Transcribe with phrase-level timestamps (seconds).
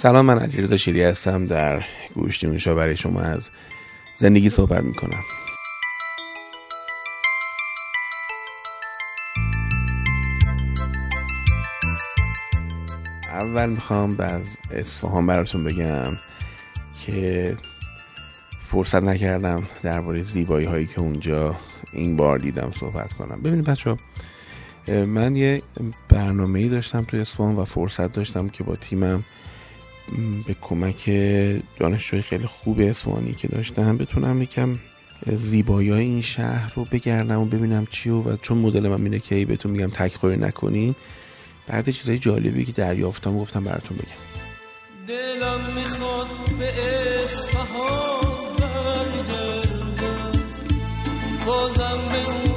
[0.00, 1.46] سلام من علیرضا شیری هستم.
[1.46, 3.50] در گوش نیمشا برای شما از
[4.14, 5.20] زندگی صحبت می‌کنم.
[13.28, 16.16] اول می‌خوام از اصفهان براتون بگم
[17.06, 17.56] که
[18.64, 21.56] فرصت نکردم درباره زیبایی هایی که اونجا
[21.92, 23.42] این بار دیدم صحبت کنم.
[23.42, 23.96] ببینید بچه
[24.88, 25.62] من یه
[26.08, 29.24] برنامه ای داشتم توی اصفهان و فرصت داشتم که با تیمم
[30.46, 31.10] به کمک
[31.78, 34.78] دانشجوی خیلی خوب اصفهانی که داشتم بتونم یکم
[35.26, 39.46] زیبایی های این شهر رو بگردم و ببینم چی و, چون مدل من اینه که
[39.46, 40.94] بهتون میگم تک نکنین
[41.66, 44.06] بعد چیزای جالبی که دریافتم و گفتم براتون بگم.
[45.06, 46.26] دلم می‌خواد
[46.58, 46.72] به
[47.24, 48.38] اصفهان
[51.48, 52.47] بازم به اون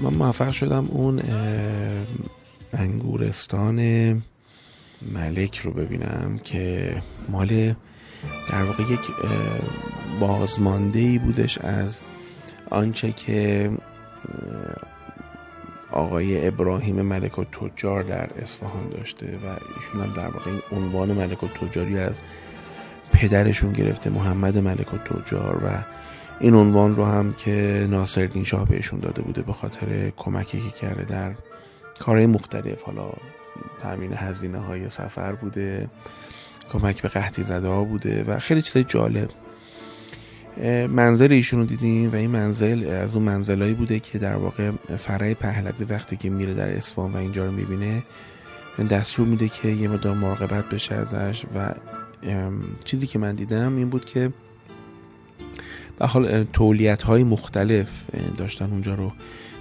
[0.00, 1.20] من موفق شدم اون
[2.72, 3.76] انگورستان
[5.02, 6.94] ملک رو ببینم که
[7.28, 7.74] مال
[8.48, 9.00] در واقع یک
[10.20, 12.00] بازمانده ای بودش از
[12.70, 13.70] آنچه که
[15.92, 19.46] آقای ابراهیم ملک و تجار در اصفهان داشته و
[19.76, 22.20] ایشون هم در واقع این عنوان ملک و تجاری از
[23.12, 25.68] پدرشون گرفته محمد ملک و تجار و
[26.40, 31.04] این عنوان رو هم که ناصرالدین شاه بهشون داده بوده به خاطر کمکی که کرده
[31.04, 31.32] در
[31.98, 32.82] کارهای مختلف.
[32.82, 33.12] حالا
[33.82, 35.88] تامین هزینه های سفر بوده
[36.72, 39.28] کمک به قحطی زده ها بوده و خیلی چیزای جالب.
[40.90, 45.34] منزل ایشون رو دیدیم و این منزل از اون منزلایی بوده که در واقع فرای
[45.34, 48.02] پهلوی وقتی که میره در اصفهان و اینجا رو می‌بینه
[48.90, 51.74] دستور میده که یه مدام مراقبت بشه ازش و
[52.84, 54.32] چیزی که من دیدم این بود که
[55.98, 58.02] به حال تولیت های مختلف
[58.36, 59.12] داشتن اونجا رو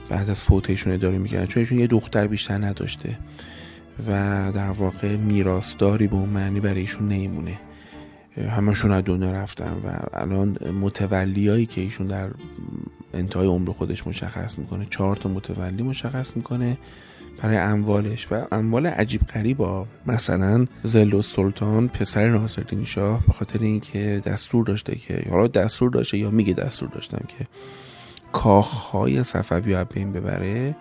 [0.10, 1.46] بعد از فوتشون اداره می‌کردن.
[1.46, 3.18] چون ایشون یه دختر بیشتر نداشته
[4.08, 4.12] و
[4.56, 7.60] در واقع میراستاری به اون معنی برای ایشون نیمونه
[8.48, 12.30] همشون از دنیا رفتن و الان متولیایی که ایشون در
[13.14, 16.78] انتهای عمر خودش مشخص می‌کنه چهار تا متولی مشخص می‌کنه
[17.42, 19.86] برای اموالش و اموال عجیب غریبا.
[20.08, 26.18] مثلا زل سلطان پسر ناصرالدین شاه به خاطر اینکه دستور داشته که حالا دستور داشته
[26.18, 27.48] یا میگه دستور داشتم که
[28.32, 30.76] کاخهای صفوی رو بین ببره.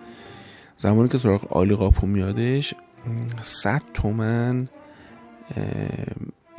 [0.77, 2.73] زمانی که سراغ آلی قاپو میادش
[3.41, 4.69] صد تومن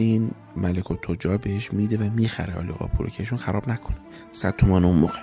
[0.00, 2.54] این ملک و تجار بهش میده و می‌خره.
[2.58, 3.96] آلی قاپو رو که ایشون خراب نکنه.
[4.32, 5.20] صد تومن اون موقع.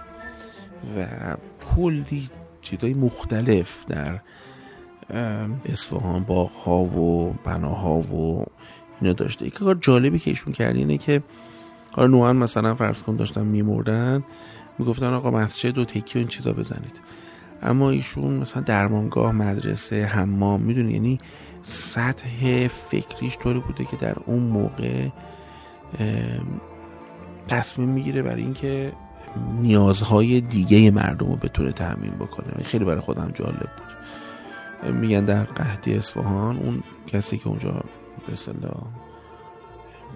[0.97, 1.07] و
[1.75, 2.29] کلی
[2.61, 4.19] چیزای مختلف در
[5.65, 8.45] اصفهان باغ ها و بناها و
[9.01, 9.45] اینا داشته.
[9.45, 11.23] یک کار جالبی که ایشون کرده اینه که
[11.91, 14.23] حالا نوعا مثلا فرض کن داشتن میمردن
[14.79, 17.01] می‌گفتن آقا مسجد و تکی و این چیزا بزنید.
[17.61, 21.17] اما ایشون مثلا درمانگاه مدرسه حمام می‌دونی؟ یعنی
[21.69, 25.07] سطح فکریش طوری بوده که در اون موقع
[27.47, 28.93] تصمیم می‌گیره برای اینکه
[29.61, 34.93] نیازهای دیگه مردم رو بتونه تأمین بکنه خیلی برای خودم جالب بود.
[34.93, 37.83] میگن در قهدی اصفهان اون کسی که اونجا
[38.27, 38.33] به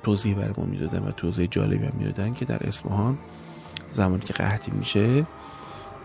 [0.04, 3.18] توضیح برای ما می‌دادن و توضیح جالبی هم می‌دادن که در اصفهان
[3.92, 5.26] زمانی که قحطی میشه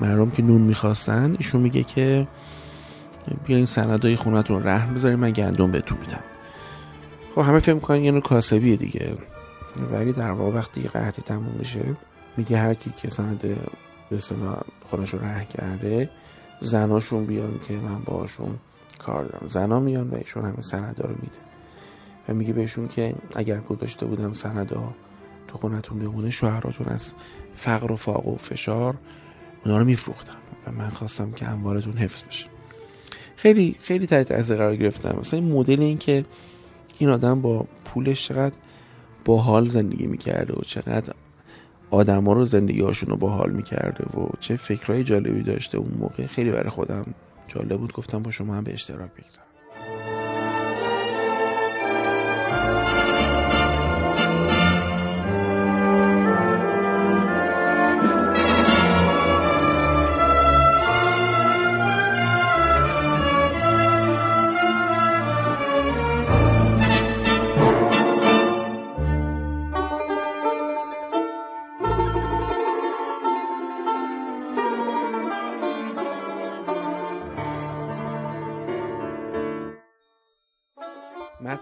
[0.01, 2.29] مردم که نون می‌خواستن ایشون میگه که
[3.47, 6.25] بیاین سندای خونتون رهن بذاریم من گندم بهتون میدم.
[7.35, 9.17] خب همه کنن یه نوع کاسبیه دیگه.
[9.93, 11.97] ولی در واقع وقتی قحطی تموم میشه
[12.37, 13.45] میگه هر کی که سند
[14.11, 14.19] به
[14.87, 16.11] خودش رو رهن کرده
[16.61, 18.59] زناشون بیان که من باشون
[18.99, 19.47] کار دارم.
[19.49, 21.39] زنا میان و همه سندا رو میده.
[22.29, 24.95] و میگه بهشون که اگر گذاشته بودم سندا
[25.49, 27.13] تو خونتون بمونه شوهراتون از
[27.53, 28.95] فقر و فاق و فشار
[29.65, 30.37] اونا رو میفروختن
[30.67, 32.56] و من خواستم که اموالتون حفظ بشه.
[33.37, 36.25] خیلی خیلی تحت تاثیر قرار گرفتم مثلا این مدل این که
[36.99, 38.55] این آدم با پولش چقدر
[39.25, 41.15] با حال زندگی می‌کرده و چقدر
[41.91, 46.27] آدما رو زندگی هاشون رو با حال می‌کرده و چه فکرهای جالبی داشته اون موقع.
[46.27, 47.15] خیلی برای خودم
[47.49, 47.93] جالب بود.
[47.93, 49.46] گفتم با شما هم به اشتراک بگذارم.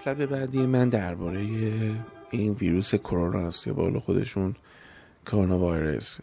[0.06, 1.40] مطلب بعدی من درباره
[2.30, 4.54] این ویروس کرونا است یا بالا خودشون
[5.26, 6.18] کرونا وایرس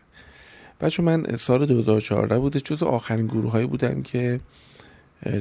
[0.81, 4.39] بچه من سال 2014 بوده جز آخرین گروه هایی بودم که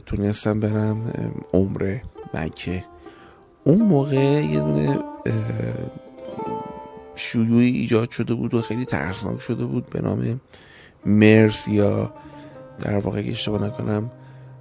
[0.07, 1.13] تونستم برم
[1.53, 2.03] عمره
[2.35, 2.85] مکه.
[3.65, 4.99] اون موقع یه دونه
[7.15, 10.41] شیوعی ایجاد شده بود و خیلی ترسناک شده بود به نام
[11.07, 12.15] مرس یا
[12.79, 14.11] در واقع اشتباه نکنم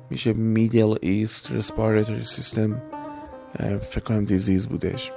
[0.09, 2.81] میشه Middle East respiratory system
[3.81, 5.11] فکر کنم disease بودش.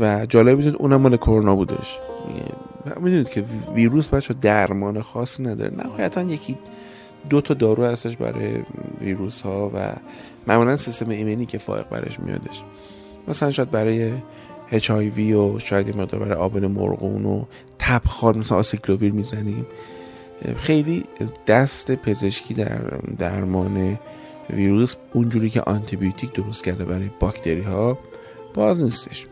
[0.00, 1.98] و جالب می‌دونید اونم مال کرونا بودش.
[3.00, 5.76] می‌دونید که ویروس بچه درمان خاصی نداره.
[5.76, 6.58] نهایتا یکی
[7.30, 8.62] دو تا دارو هستش برای
[9.00, 9.92] ویروس ها و
[10.46, 12.62] معمولا سیستم ایمنی که فائق برش میادش.
[13.28, 14.12] مثلا شاید برای
[14.72, 17.44] HIV و شاید یه مقدار برای آبله مرغون و
[17.78, 19.66] تبخال مثلا آسیکلوویر می‌زنیم.
[20.56, 21.04] خیلی
[21.46, 22.78] دست پزشکی در
[23.18, 23.98] درمان
[24.52, 27.98] ویروس اونجوری که آنتیبیوتیک درست کرده برای باکتری ها
[28.54, 29.26] باز نیستش.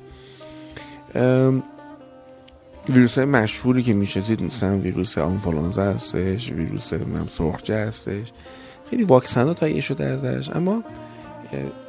[2.88, 6.94] ویروس های مشهوری که می‌شناسید مثلا ویروس آنفولانزا هستش ویروس
[7.26, 8.32] سرخجه هستش
[8.90, 10.82] خیلی واکسن ها تهیه شده ازش اما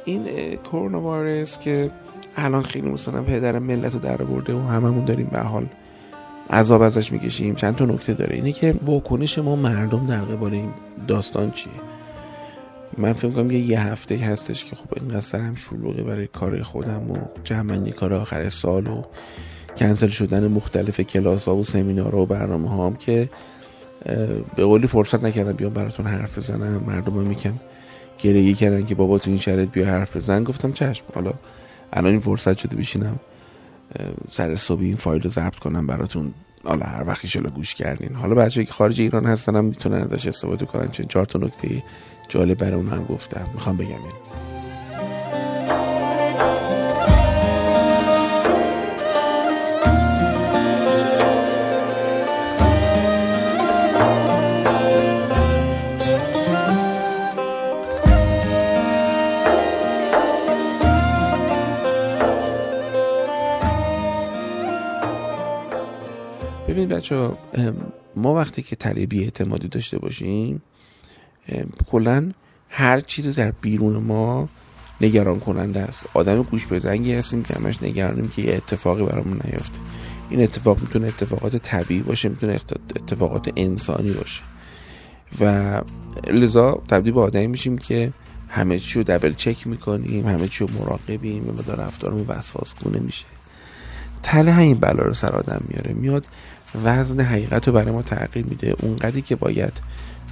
[0.04, 1.90] این کرونا وایرس که
[2.36, 5.66] الان خیلی مثلا پدر ملت رو در برده و هممون داریم به حال
[6.50, 8.34] عذاب ازش می‌کشیم چند تا نکته داره.
[8.34, 10.70] اینه که واکنش ما مردم در قبال این
[11.08, 11.72] داستان چیه؟
[12.98, 17.10] من فکر کنم یه یه هفته هستش که خب اینقدر سرم شلوغه برای کار خودم
[17.10, 19.02] و جمعنی کار آخر سال و
[19.76, 23.28] کنسل شدن مختلف کلاس ها و سمینار و برنامه هم که
[24.56, 26.84] به قولی فرصت نکردم بیام براتون حرف بزنم.
[26.86, 27.60] مردم هم میکن
[28.18, 30.44] گریه کردن که بابا تو این شرط بیا حرف بزن.
[30.44, 31.04] گفتم چشم.
[31.14, 31.32] حالا
[31.92, 33.20] الان این فرصت شده بشینم
[34.30, 36.34] سر صبح این فایل رو ضبط کنم براتون.
[36.64, 38.14] حالا هر وقتی شلا گوش کردین.
[38.14, 40.88] حالا بچه که خارج ایران هستن هم می‌تونن ازش استفاده کنن.
[40.88, 41.82] چون چهار تا نکته
[42.32, 43.98] جالب برای اون هم گفتم می‌خوام بگم این.
[66.68, 67.30] ببین بچه
[68.16, 70.62] ما وقتی که طلبی اعتمادی داشته باشیم
[71.90, 72.32] کلا
[72.68, 74.48] هر چیزی در بیرون ما
[75.00, 76.06] نگران کننده است.
[76.14, 79.78] آدم گوش بزنگی هستیم که همش نگرانیم که یه اتفاقی برامون نیفته.
[80.30, 82.60] این اتفاق می‌تونه اتفاقات طبیعی باشه می‌تونه
[82.96, 84.40] اتفاقات انسانی باشه.
[85.40, 85.80] و
[86.26, 88.12] لذا تبدیل به آدمی میشیم که
[88.48, 93.00] همه چی رو دبل چک می‌کنیم همه چی رو مراقبیم و در رفتارمون وسواس کنه
[93.00, 93.24] میشه.
[94.22, 95.92] تله همین بلا رو سر آدم میاره.
[95.92, 96.26] میاد
[96.84, 98.74] وزن حقیقت رو برای ما تغییر میده.
[98.82, 99.80] اونقدری که باید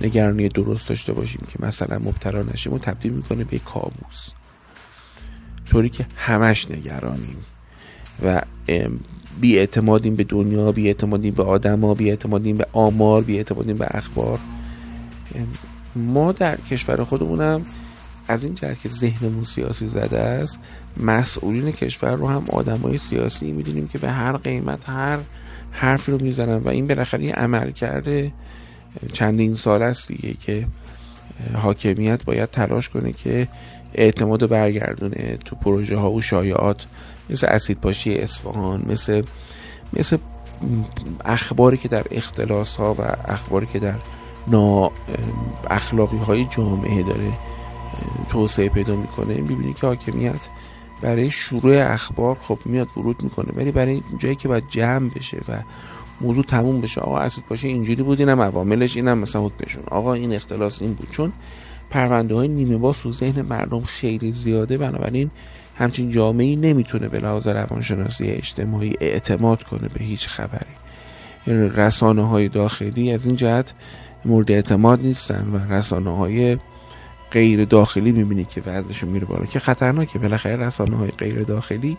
[0.00, 4.31] نگرانی درست داشته باشیم که مثلا مبتلا نشیم و تبدیل می‌کنه به کابوس.
[5.70, 7.37] طوری که همش نگرانیم
[8.25, 8.43] و
[9.41, 13.87] بی اعتمادیم به دنیا بی اعتمادیم به آدما بی اعتمادیم به آمار بی اعتمادیم به
[13.91, 14.38] اخبار.
[15.97, 17.67] ما در کشور خودمونم
[18.29, 20.58] از این جهت که ذهنمون سیاسی زده است
[20.96, 25.19] مسئولین کشور رو هم آدمای سیاسی می‌دونیم که به هر قیمت هر
[25.70, 28.32] حرفی رو می‌زنن و این بالاخره یه عمل کرده
[29.13, 30.67] چندین سال است دیگه که
[31.55, 33.49] حاکمیت باید تلاش کنه که
[33.94, 36.87] اعتماد برگردونه تو پروژه ها و شایعات.
[37.31, 39.23] مثل اسید پاشی اصفهان مثل
[39.93, 40.17] مثل
[41.25, 43.94] اخباری که در اختلاس ها و اخباری که در
[44.47, 44.91] نا
[45.70, 47.32] اخلاقی های جامعه داره
[48.29, 50.41] توسعه پیدا می‌کنه می‌بینی که حاکمیت
[51.03, 53.53] برای شروع اخبار خب میاد ورود می‌کنه.
[53.56, 55.53] ولی برای جایی که باید جمع بشه و
[56.20, 57.00] موضوع تموم بشه.
[57.00, 59.82] آقا اسید باشه اینجوری بود اینم عواملش اینم مثلا حکمشون.
[59.91, 61.10] آقا این اختلاس این بود.
[61.10, 61.32] چون
[61.91, 64.77] پرونده های نیمه با تو ذهن مردم خیلی زیاده.
[64.77, 65.31] بنابراین
[65.77, 70.74] همچین جامعه ای نمی‌تونه به لحاظ روانشناسی اجتماعی اعتماد کنه به هیچ خبری.
[71.46, 73.74] رسانه های داخلی از این جهت
[74.24, 76.58] مورد اعتماد نیستن و رسانه های
[77.31, 79.44] غیر داخلی می‌بینی که وزنشون میره بالا.
[79.44, 80.19] که خطرناکه.
[80.19, 81.98] بالاخره رسانه های غیر داخلی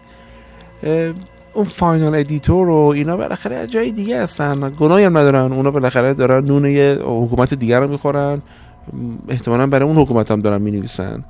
[1.53, 4.69] اون final editor و اینا بالاخره از جای دیگه هستن.
[4.69, 5.53] گناهی هم ندارن.
[5.53, 8.41] اونا بالاخره دارن نون یه حکومت دیگر رو می‌خورن.
[9.27, 11.23] احتمالا برای اون حکومت هم دارن می نویسن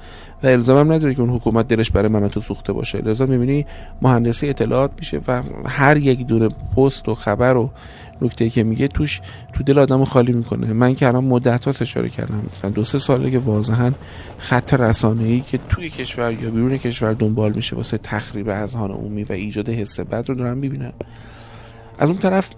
[0.44, 2.98] و الزام هم نداره که اون حکومت دلش برای من تو سوخته باشه.
[2.98, 3.66] لذا می‌بینی
[4.02, 7.70] مهندسی اطلاعات میشه و هر یک دونه پست و خبر و
[8.22, 9.22] نکته که میگه توش
[9.54, 10.74] تو دل آدمو خالی می‌کنه.
[10.74, 12.44] من که الان مدت اشاره کردم.
[12.58, 13.92] مثلا دو سه ساله که واضحا
[14.38, 19.24] خط رسانه ای که توی کشور یا بیرون کشور دنبال میشه واسه تخریب اذهان عمومی
[19.24, 20.94] و ایجاد حس بد رو دارم می‌بینم.
[22.00, 22.50] از اون طرف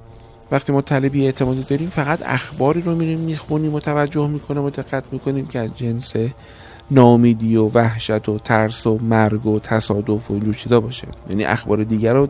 [0.54, 5.04] وقتی ما طلبی اعتمادی داریم فقط اخباری رو میریم می‌خونیم و توجه می‌کنیم و دقت
[5.12, 6.14] می‌کنیم که از جنس
[6.92, 11.08] نامیدی و وحشت و ترس و مرگ و تصادف و اینجور چیزا باشه.
[11.30, 12.28] یعنی اخبار دیگر رو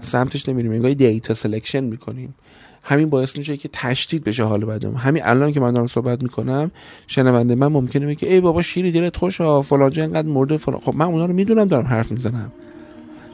[0.00, 2.34] سمتش نمیریم انگار data selection می‌کنیم.
[2.82, 6.70] همین باعث میشه که تشدید بشه حال بدم همین الان که من دارم صحبت می‌کنم
[7.06, 10.80] شنونده من ممکنه بگه ای بابا شیری دلت خوشه ها فلان اینقدر مرده فلان.
[10.80, 12.52] خب من اونا رو می‌دونم دارم حرف می‌زنم.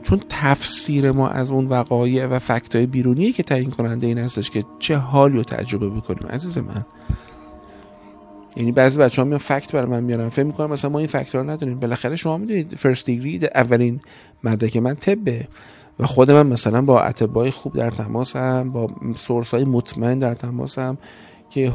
[0.07, 4.51] چون تفسیر ما از اون وقایع و fact ای بیرونیه که تعیین کننده این هستش
[4.51, 6.85] که چه حالی رو تجربه بکنیم عزیز من.
[8.57, 10.29] یعنی بعضی بچه ها میان fact برای من میارن.
[10.29, 14.01] فکر می‌کنم مثلا ما این fact رو نداریم بالاخره شما می‌دونید first degree اولین
[14.45, 15.49] مدرک من طبه.
[15.99, 20.99] و خود من مثلا با اتباع خوب در تماسم با سورس های مطمئن در تماسم
[21.51, 21.73] که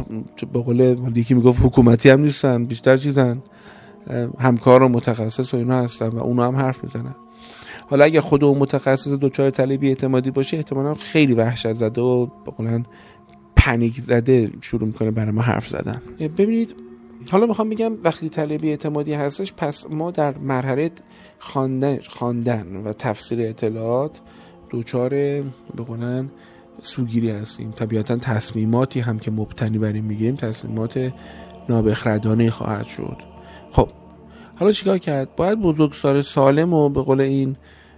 [0.54, 3.42] به قول یکی می‌گفت حکومتی هم نیستن بیشتر چیزن.
[4.40, 7.16] همکار و متخصص و اینا هستن و اونا هم حرف می‌زنن.
[7.92, 12.86] حالا اگه خود اون متخصص دچار طلبی اعتمادی باشه احتمالا خیلی وحشت زده و بقولن
[13.56, 16.02] پنیک زده شروع می‌کنه برای ما حرف زدن.
[16.20, 16.76] ببینید
[17.32, 20.92] حالا می‌خوام بگم وقتی طلبی اعتمادی هستش پس ما در مرحله
[21.40, 24.22] خواندن خواندن و تفسیر اطلاعات
[24.70, 26.30] دوچار به قولن
[26.82, 27.72] سوگیری هستیم.
[27.72, 31.14] طبیعتا تصمیماتی هم که مبتنی بر این می‌گیریم تصمیمات
[31.70, 33.18] نابخردانه خواهد شد.
[33.72, 33.90] خب
[34.56, 37.56] حالا چیکار کرد؟ باید بزرگسال سالم و به قول این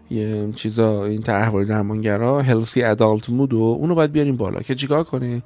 [0.09, 5.03] یه چیزا این طرحواره درمانگرا هلسی ادالت مود و اونو باید بیاریم بالا که چیکار
[5.03, 5.43] کنه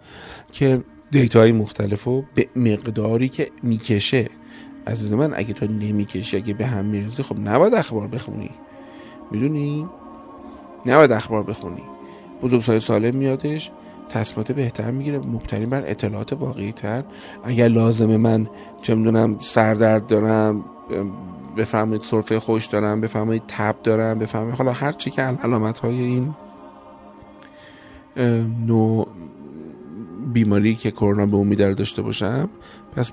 [0.52, 4.30] که دیتاهای مختلف به مقداری که می‌کشه.
[4.88, 8.52] عزیز من اگه تو نمی‌کشی اگه به هم میرزی خب نباید اخبار بخونی.
[9.32, 9.86] می‌دونی؟
[10.86, 11.84] نباید اخبار بخونی.
[12.42, 13.72] بزرگسال سالم میادش
[14.10, 17.04] تصمیمات بهتر می‌گیره مبتنی بر اطلاعات واقعی تر
[17.44, 18.48] اگر لازمه من
[18.82, 20.66] چه می‌دونم سردرد دارم
[21.58, 26.36] بفهمید سرفه خوش دارم بفهمید تب دارم بفهمید حالا هر چی که علامت های این
[28.66, 29.08] نوع
[30.34, 32.50] بیماری که کرونا به اون میدار داشته باشم.
[32.96, 33.12] پس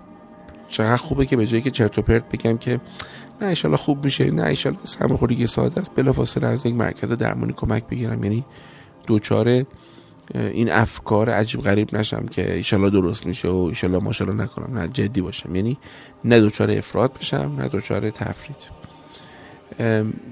[0.68, 2.80] چقدر خوبه که به جایی که چرت و پرت بگم که
[3.40, 5.94] نه ایشالا خوب میشه نه ایشالا سرماخوری که ساده است.
[5.94, 8.24] بلافاصله از یک مرکز درمانی کمک بگیرم.
[8.24, 8.44] یعنی
[9.06, 9.66] دوچاره
[10.34, 15.20] این افکار عجیب غریب نشم که ایشالا درست میشه و ایشالا ماشاءالله نکنم نه جدی
[15.20, 15.56] باشم.
[15.56, 15.78] یعنی
[16.24, 18.56] نه دوچار افراد بشم نه دوچار تفرید.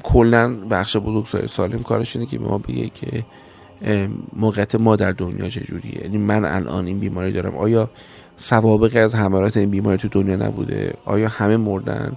[0.03, 3.25] کلا بخش بزرگ سالم کارش اینه که به ما بگه که
[4.37, 6.03] موقعیت ما در دنیا چجوریه.
[6.03, 7.57] یعنی من الان این بیماری دارم.
[7.57, 7.91] آیا
[8.37, 12.17] سوابقی از حملات این بیماری تو دنیا نبوده؟ آیا همه مردن؟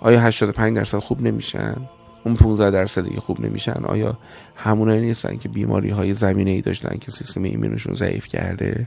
[0.00, 1.76] آیا 85 درصد خوب نمیشن؟
[2.24, 3.84] اون 15 درصد دیگه خوب نمیشن.
[3.84, 4.18] آیا
[4.56, 8.86] همونایی نیستن که بیماری های زمینه ای داشتن که سیستم ایمنشون ضعیف کرده؟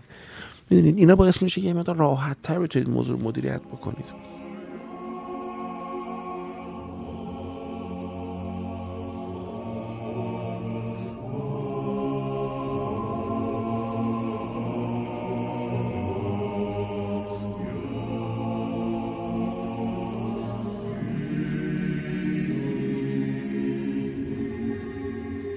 [0.70, 4.33] می‌دونید اینا باعث میشه که یه مقدار راحت تر بتونید موضوع مدیریت بکنید.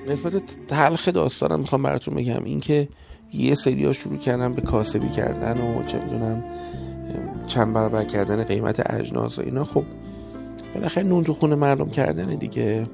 [0.09, 2.45] قسمت تلخ داستانم می‌خوام براتون بگم.
[2.45, 2.89] اینکه
[3.33, 6.45] یه سری ها شروع کردن به کاسبی کردن و چه می‌دونم
[7.47, 9.65] چند برابر کردن قیمت اجناس و اینا.
[9.65, 9.85] خب
[10.75, 12.87] بالاخره نون تو خونه مردم کردن دیگه.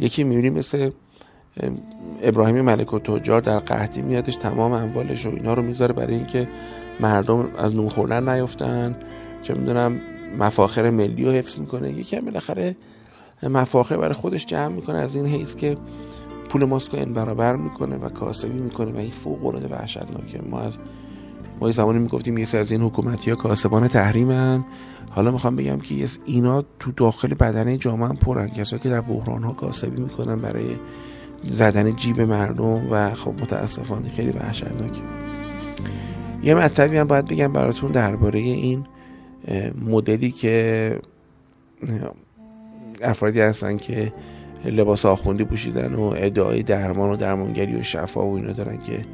[0.00, 0.90] یکی میونی مثل
[2.22, 6.48] ابراهیم ملک و تجار در قحطی میادش تمام اموالش و اینا رو می‌ذاره برای اینکه
[7.00, 8.96] مردم از نون خوردن نیفتن
[9.42, 10.00] چه می‌دونم
[10.38, 11.92] مفاخر ملی رو حفظ می‌کنه.
[11.92, 12.76] یکی هم بالاخره
[13.42, 14.98] مفاخر برای خودش جمع می‌کنه.
[14.98, 15.76] از این حیث که
[16.52, 20.40] پول ماسکو این برابر می‌کنه و کاسبی می‌کنه و این فوق العاده وحشتناکه.
[20.50, 20.78] ما از
[21.60, 24.64] ما یه زمانی می‌گفتیم یه از این حکومتی ها کاسبان تحریمن.
[25.10, 28.48] حالا می‌خوام بگم که اینا تو داخل بدنه جامعه هم پرن.
[28.48, 30.76] کسایی که در بحران ها کاسبی می‌کنن برای
[31.50, 35.02] زدن جیب مردم و خب متاسفانه خیلی وحشتناکه.
[36.42, 38.84] یه مطلبی هم باید بگم براتون درباره این
[39.86, 40.98] مدلی که
[43.02, 44.12] افرادی هستن که
[44.64, 49.04] لباس آخوندی پوشیدن و ادعای درمان و درمانگری و شفا و اینا دارن که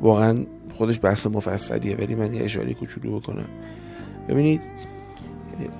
[0.00, 0.38] واقعا
[0.74, 3.48] خودش بحث مفصلیه ولی من یه اشاره کوچولو بکنم.
[4.28, 4.60] ببینید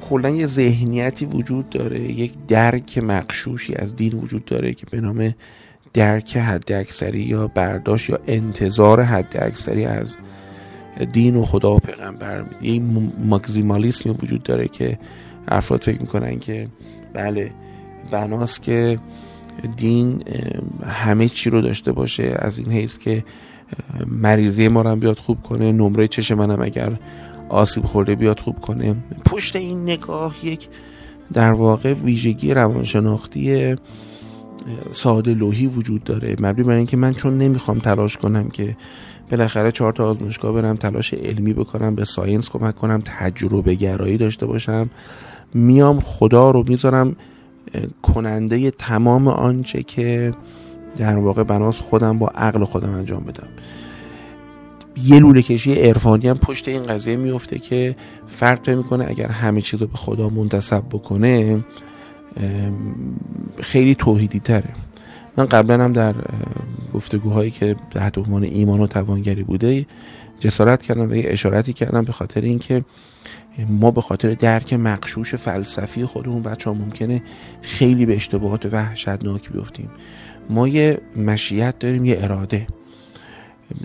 [0.09, 5.35] کلا یه ذهنیتی وجود داره یک درک مقشوشی از دین وجود داره که به نام
[5.93, 10.17] درک حد اکثری یا برداشت یا انتظار حد اکثری از
[11.13, 12.45] دین و خدا و پیغمبر.
[12.63, 12.81] یه
[13.25, 14.99] ماکزیمالیسمی وجود داره که
[15.49, 16.69] افراد فکر می‌کنن که
[17.13, 17.51] بله
[18.11, 18.99] بناست که
[19.77, 20.25] دین
[20.87, 22.37] همه چی رو داشته باشه.
[22.39, 23.25] از این حیث که
[24.07, 26.93] مریضی ما رو بیاد خوب کنه نمره چش منم اگر
[27.49, 28.97] آسیب خورده بیاد خوب کنه.
[29.25, 30.69] پشت این نگاه یک
[31.33, 33.77] در واقع ویژگی روانشناختی
[34.93, 36.37] ساده لوحی وجود داره.
[36.41, 38.77] مبنی بر اینکه من چون نمی‌خوام تلاش کنم که
[39.31, 44.47] بالاخره چهار تا آزمایشگاه برم تلاش علمی بکنم به ساینس کمک کنم تجربه گرایی داشته
[44.47, 44.91] باشم
[45.55, 47.17] میام خدا رو می‌ذارم
[48.03, 50.35] کننده تمام آنچه که
[50.97, 53.49] در واقع بناس خودم با عقل خودم انجام بدم.
[55.05, 59.81] یه لوله کشی عرفانی هم پشت این قضیه میفته که فرق می‌کنه اگر همه چیز
[59.81, 61.65] رو به خدا منتصب بکنه
[63.61, 64.75] خیلی توحیدی تره.
[65.37, 66.15] من قبلا هم در
[66.95, 69.87] گفتگوهایی که تحت عنوان ایمان و توانگری بوده
[70.41, 72.85] جسارت کردم و یه اشارتی کردم به خاطر اینکه
[73.69, 77.23] ما به خاطر درک مقشوش فلسفی خودمون بچه ها ممکنه
[77.63, 79.91] خیلی به اشتباهات وحشتناک بیفتیم.
[80.51, 82.67] ما یه مشیت داریم یه اراده.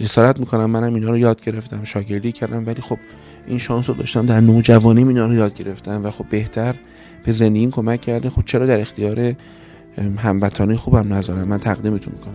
[0.02, 2.98] جسارت می‌کنم منم اینا رو یاد گرفتم شاگردی کردم ولی خب
[3.48, 6.76] این شانس رو داشتم در نوجوانی اینا رو یاد گرفتم و خب بهتر
[7.24, 9.36] به زندگیم کمک کرده خب چرا در اختیار
[9.98, 11.48] هموطنی خوبم نذارم.
[11.48, 12.34] من تقدیمتون می‌کنم.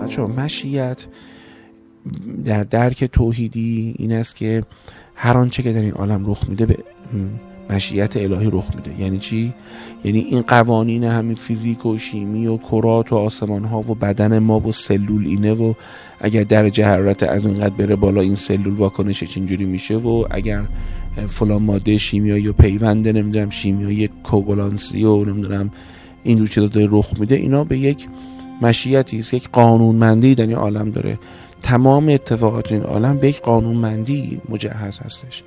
[0.00, 1.06] بچه مشیت
[2.44, 4.62] در درک توحیدی این است که
[5.14, 6.78] هر آنچه که در این عالم رخ میده به
[7.70, 9.00] مشیت الهی رخ میده.
[9.02, 9.54] یعنی چی؟
[10.04, 14.60] یعنی این قوانین همین فیزیک و شیمی و کرات و آسمان ها و بدن ما
[14.60, 15.72] و سلول اینه و
[16.20, 20.62] اگر درجه حرارت از اینقدر بره بالا این سلول واکنشش اینجوری میشه و اگر
[21.28, 25.70] فلان ماده شیمیایی و پیونده نمی‌دونم شیمیایی کوبولانسی و نمی‌دونم
[26.24, 28.06] این دو چیزا داره رخ میده اینا به یک
[28.62, 31.18] مشیتی است یک قانونمندی در این عالم داره.
[31.62, 35.42] تمام اتفاقات این عالم به یک قانونمندی مجهز هستش.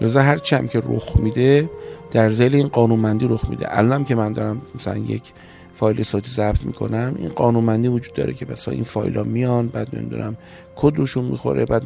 [0.00, 1.70] لذا هر چم که رخ میده
[2.10, 3.78] در زیل این قانونمندی رخ میده.
[3.78, 5.32] الانم که من دارم مثلا یک
[5.74, 9.96] فایل صوتی ضبط می‌کنم این قانونمندی وجود داره که مثلا این فایل ها میان بعد
[9.96, 10.36] نمی‌دونم
[10.76, 11.84] کد روشون می‌خوره بعد,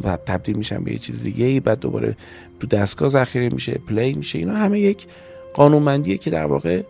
[0.00, 2.16] بعد تبدیل میشن به یه چیز دیگه ای بعد دوباره
[2.60, 4.38] تو دستگاه ذخیره میشه پلی میشه.
[4.38, 5.06] اینا همه یک
[5.54, 6.82] قانونمندیه که در واقع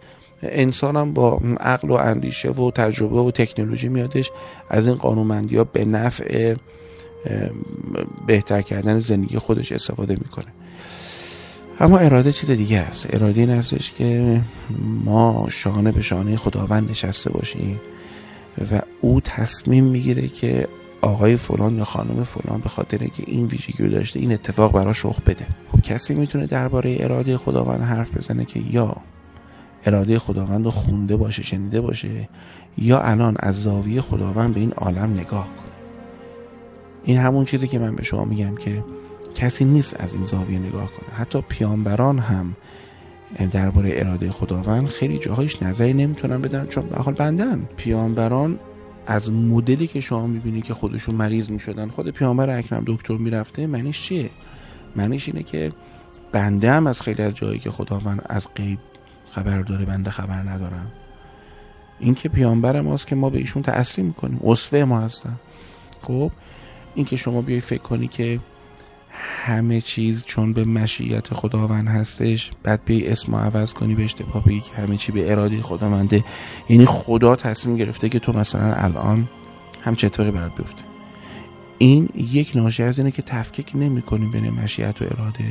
[0.42, 4.30] انسانم با عقل و اندیشه و تجربه و تکنولوژی میادش
[4.68, 6.54] از این قانونمندی ها به نفع
[8.26, 10.46] بهتر کردن زندگی خودش استفاده می‌کنه.
[11.80, 13.14] اما اراده چیز دیگه است.
[13.14, 14.40] اراده این هستش که
[15.04, 17.80] ما شانه به شانه خداوند نشسته باشیم
[18.72, 20.68] و او تصمیم می‌گیره که
[21.02, 25.04] آقای فلان یا خانم فلان به خاطر که این ویژگی رو داشته این اتفاق براش
[25.04, 25.46] رخ بده.
[25.72, 28.96] خب کسی می‌تونه درباره اراده خداوند حرف بزنه که یا
[29.84, 32.28] اراده خداوند رو خونده باشه شنیده باشه
[32.78, 35.69] یا الان از زاویه خداوند به این عالم نگاه کنه.
[37.04, 38.84] این همون چیزی که من به شما میگم که
[39.34, 41.16] کسی نیست از این زاویه نگاه کنه.
[41.18, 42.56] حتی پیامبران هم
[43.50, 47.68] درباره اراده خداوند خیلی جاهایش نظری نمی‌تونن بدن چون به حال بندن.
[47.76, 48.58] پیامبران
[49.06, 54.02] از مدلی که شما می‌بینی که خودشون مریض می‌شدن خود پیامبر اکرم دکتر می‌رفته معنیش
[54.02, 54.30] چیه؟
[54.96, 55.72] معنیش اینه که
[56.32, 58.78] بنده هم از خیلی از جایی که خداوند از غیب
[59.30, 60.86] خبر داره بنده خبر ندارم
[61.98, 64.40] این که پیامبر ماست که ما به ایشون تأثیر می‌کنیم.
[64.44, 65.36] اصفه ما هستن.
[66.02, 66.30] خب؟
[66.94, 68.40] این که شما بیای فکر کنی که
[69.44, 74.60] همه چیز چون به مشیت خداوند هستش بعد بیای اسم عوض کنی به اشتباه بگی
[74.60, 76.24] که همه چی به اراده خداونده.
[76.68, 79.28] یعنی خدا تصمیم گرفته که تو مثلا الان
[79.82, 80.82] همچه اتفاقی برات بیفته.
[81.78, 85.44] این یک ناشی از اینه که تفکیک نمی کنیم بین مشیت و اراده.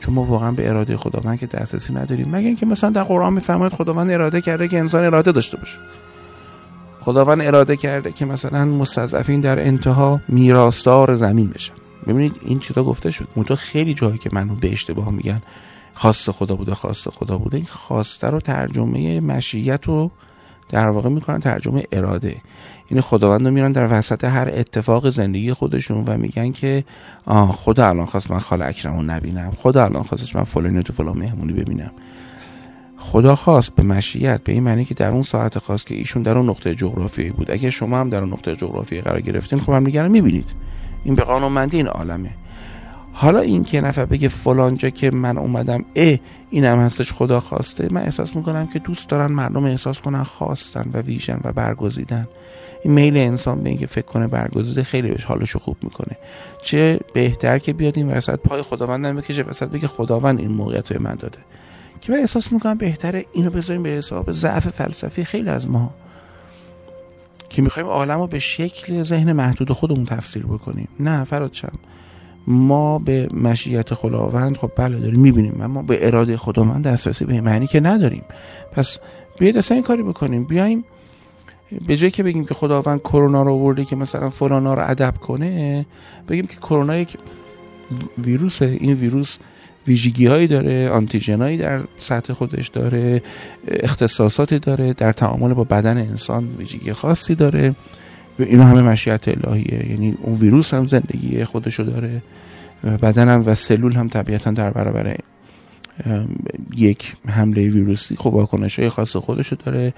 [0.00, 2.28] چون ما واقعا به اراده خداوند که دسترسی نداریم.
[2.30, 5.78] مگه اینکه مثلا در قرآن میفرماید خداوند اراده کرده که انسان اراده داشته باشه.
[7.06, 11.72] خداوند اراده کرده که مثلا مستضعفین در انتها میراستار زمین بشن.
[12.06, 13.28] ببینید این چیزا گفته شد.
[13.36, 15.42] منتها خیلی جایی که منو به اشتباه میگن
[15.94, 20.10] خاص خدا بوده خاص خدا بوده این خواسته رو ترجمه مشیت رو
[20.68, 22.36] در واقع می‌کنن ترجمه اراده.
[22.88, 26.84] این خداوند رو میرن در وسط هر اتفاق زندگی خودشون و میگن که
[27.50, 29.50] خدا الان خواست من خال اکرم رو نبینم.
[29.50, 31.90] خدا الان خواستش من فلانی تو فلان مهمونی ببینم.
[33.06, 36.38] خدا خواست به مشیت به این معنی که در اون ساعت خواست که ایشون در
[36.38, 37.50] اون نقطه جغرافیایی بود.
[37.50, 40.48] اگه شما هم در اون نقطه جغرافیایی قرار گرفتین خب هم دیگر می‌بینید.
[41.04, 42.30] این به قانونمندی این عالمه.
[43.12, 46.18] حالا این که نفر بگه فلانجا که من اومدم اه
[46.50, 47.88] اینم هستش خدا خواسته.
[47.90, 52.28] من احساس می‌کنم که دوست دارن مردم احساس کنن خواستن و ویژن و برگزیدن.
[52.84, 56.16] این میل انسان به اینکه فکر کنه برگزیده خیلی بهش حالشو خوب می‌کنه.
[56.62, 61.02] چه بهتر که بیاد این وسط؟ پای خداوند بکشه وسط بگه خداوند این موقعیت رو
[61.02, 61.38] من داده.
[62.00, 65.94] که من احساس می‌کنم بهتره اینو بذاریم به حساب ضعف فلسفی خیلی از ما.
[67.48, 70.88] که می‌خوایم عالم رو به شکل ذهن محدود خودمون تفسیر بکنیم.
[71.00, 71.72] نه فراد شم
[72.46, 77.66] ما به مشیت خداوند خب بله داریم می‌بینیم اما به اراده خداوند دسترسی به معنی
[77.66, 78.22] که نداریم.
[78.72, 78.98] پس
[79.38, 80.44] بیاید اصلا این کاری بکنیم.
[80.44, 80.84] بیایم
[81.86, 85.86] به جایی که بگیم که خداوند کرونا رو آورده که مثلا فلانا رو ادب کنه
[86.28, 87.16] بگیم که کرونا یک
[88.18, 88.76] ویروسه.
[88.80, 89.38] این ویروس
[89.88, 93.22] ویژگی هایی داره آنتیژنایی در سطح خودش داره
[93.68, 97.74] اختصاصاتی داره در تعامل با بدن انسان ویژگی خاصی داره.
[98.38, 102.22] اینا همه مشیت الهیه یعنی اون ویروس هم زندگی خودشو داره
[103.02, 105.16] بدن هم و سلول هم طبیعتا در برابر
[106.76, 109.94] یک حمله ویروسی خب واکنش های خاص خودشو داره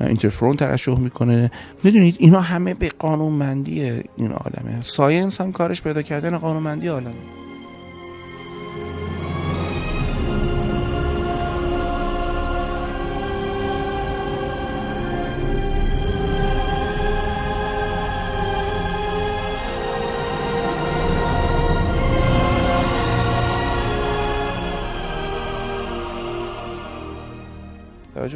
[0.00, 1.50] اینترفرون ترشح می‌کنه.
[1.84, 3.82] می‌دونید اینا همه به قانونمندی
[4.16, 4.82] این عالمه.
[4.82, 7.14] ساینس هم کارش پیدا کردن قانونمندی عالمه.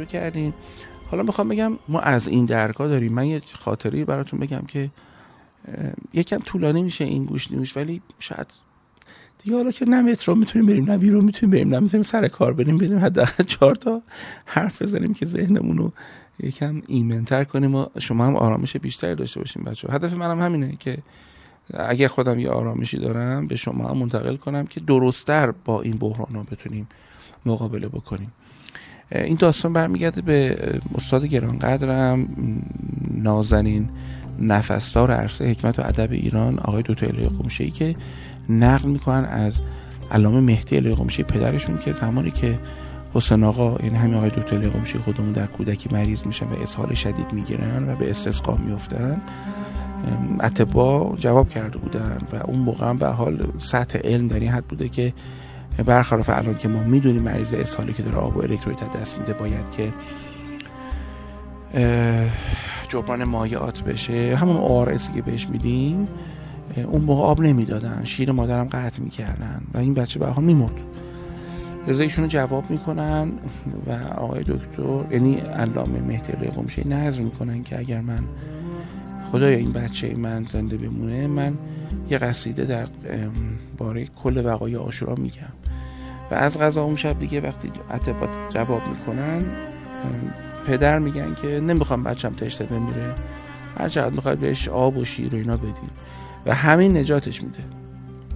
[0.05, 0.53] توجه کردین.
[1.11, 3.13] حالا می‌خوام بگم ما از این درگاه داریم.
[3.13, 4.91] من یه خاطری براتون بگم که
[6.13, 8.47] یکم طولانی میشه این گوش نیوش ولی شاید
[9.43, 12.53] دیگه حالا که نه مترو می‌تونیم بریم نه بیرون می‌تونیم بریم نه می‌تونیم سر کار
[12.53, 14.01] بریم بریم حداقل چهار تا
[14.45, 15.91] حرف بزنیم که ذهنمون رو
[16.39, 20.97] یکم ایمنتر کنیم و شما هم آرامش بیشتری داشته باشیم بچه هدف منم همینه که
[21.73, 26.35] اگه خودم یه آرامشی دارم به شما هم منتقل کنم که درستتر با این بحران
[26.35, 26.87] ها بتونیم
[27.45, 28.31] مقابله بکنیم.
[29.11, 30.57] این داستان برمیگرده به
[30.95, 32.27] استاد گرانقدرم
[33.11, 33.89] نازنین
[34.39, 37.95] نفستار عرصه حکمت و ادب ایران آقای دکتر الهی قمشه که
[38.49, 39.59] نقل می‌کنن از
[40.11, 42.59] علامه مهدی الهی قمشه پدرشون که زمانی که
[43.13, 46.93] حسین آقا یعنی همین آقای دکتر الهی قمشه خودمون در کودکی مریض میشن و اسهال
[46.93, 49.21] شدید می‌گیرن و به استسقا میفتن
[50.43, 54.89] اتبا جواب کرده بودن و اون موقع به حال سطح علم در این حد بوده
[54.89, 55.13] که
[55.83, 59.71] برخلاف الان که ما می‌دونیم مریض اسهالی که داره آب و الکترولیت دست میده باید
[59.71, 59.93] که
[62.87, 64.35] جبران مایعات بشه.
[64.35, 66.07] همون ORS که بهش میدیم
[66.87, 68.01] اون موقع آب نمی‌دادن.
[68.03, 70.79] شیر مادرم قطع می‌کردن و این بچه به حال میمرد.
[71.87, 73.31] رضا ایشونو جواب می‌کنن
[73.87, 78.19] و آقای دکتر یعنی علامه مهدی قمشه نظر می‌کنن که اگر من
[79.31, 81.57] خدایا این بچه من زنده بمونه من
[82.09, 82.87] یه قصیده در
[83.77, 85.53] باره کل وقای آشورا میگم.
[86.31, 89.43] و از غذا اون شب دیگه وقتی اتبات جواب می‌کنن
[90.67, 93.15] پدر میگن که نمی‌خوام بچم تشته بمیره.
[93.77, 95.89] هر چقدر می‌خواد بهش آب و شیر و اینا بدین.
[96.45, 97.59] و همین نجاتش میده.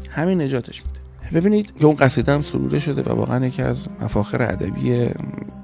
[0.10, 0.99] همین نجاتش میده.
[1.34, 5.10] ببینید که اون قصیده هم سروده شده و واقعا یکی از مفاخر ادبی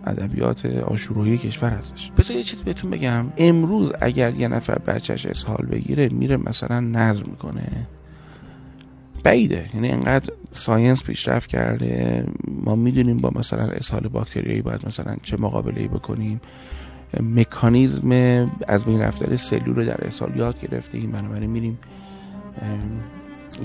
[0.08, 2.12] ادبیات آشورویی کشور هستش.
[2.18, 3.26] بذار یه چیز بهتون بگم.
[3.38, 7.88] امروز اگر یه نفر بچهش اسهال بگیره میره مثلا نظر می‌کنه.
[9.24, 9.66] بعیده.
[9.74, 12.26] یعنی انقدر science پیشرفت کرده.
[12.48, 16.42] ما می‌دونیم با مثلا اسهال باکتریایی باید مثلا چه مقابله بکنیم.
[17.20, 18.12] مکانیزم
[18.68, 21.12] از بین رفتن سلول رو در اسهال یاد گرفتیم.
[21.12, 21.80] بنابراین میریم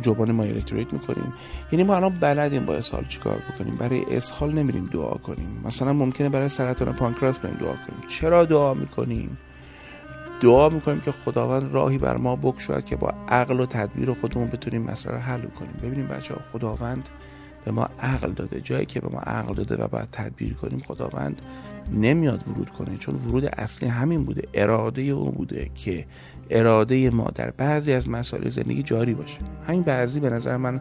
[0.03, 1.33] جبران ما الکترولیت می‌کنیم.
[1.73, 3.77] یعنی ما الان بلدیم با اسهال چیکار بکنیم.
[3.77, 5.61] برای اسهال نمیریم دعا کنیم.
[5.65, 8.09] مثلا ممکنه برای سرطان پانکراس بریم دعا کنیم.
[8.09, 9.39] چرا دعا می‌کنیم؟
[10.41, 14.83] دعا می‌کنیم که خداوند راهی بر ما بگشود که با عقل و تدبیر خودمون بتونیم
[14.83, 17.09] مسئله رو حل کنیم ببینیم بچه خداوند
[17.65, 18.61] به ما عقل داده.
[18.61, 21.43] جایی که به ما عقل داده و باید تدبیر کنیم خداوند
[21.93, 22.97] نمیاد ورود کنه.
[22.97, 24.43] چون ورود اصلی همین بوده.
[24.55, 26.07] اراده او بوده که
[26.51, 29.39] اراده ما در بعضی از مسائل زندگی جاری باشه.
[29.67, 30.81] همین بعضی به نظر من